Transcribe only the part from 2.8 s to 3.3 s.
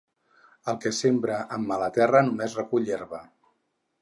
herba.